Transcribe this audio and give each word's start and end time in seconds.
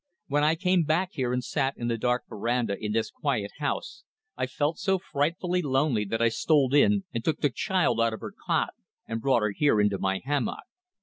When 0.25 0.43
I 0.43 0.55
came 0.55 0.83
back 0.83 1.09
here 1.11 1.31
and 1.31 1.43
sat 1.43 1.75
in 1.77 1.87
the 1.87 1.95
dark 1.95 2.23
verandah 2.27 2.75
in 2.83 2.91
this 2.93 3.11
quiet 3.11 3.51
house 3.59 4.03
I 4.35 4.47
felt 4.47 4.79
so 4.79 4.97
frightfully 4.97 5.61
lonely 5.61 6.05
that 6.05 6.23
I 6.23 6.29
stole 6.29 6.73
in 6.73 7.03
and 7.13 7.23
took 7.23 7.41
the 7.41 7.51
child 7.51 8.01
out 8.01 8.11
of 8.13 8.21
her 8.21 8.33
cot 8.47 8.73
and 9.07 9.21
brought 9.21 9.43
her 9.43 9.51
here 9.51 9.79
into 9.79 9.99
my 9.99 10.19
hammock. 10.25 10.63